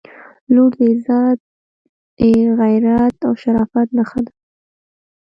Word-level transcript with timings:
•لور 0.53 0.71
د 0.79 0.81
عزت، 0.91 1.39
غیرت 2.59 3.17
او 3.27 3.33
شرافت 3.41 3.87
نښه 3.97 4.19
ده. 4.25 4.33